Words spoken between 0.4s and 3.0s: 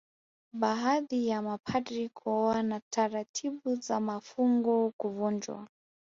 Baadhi ya mapadri kuoa na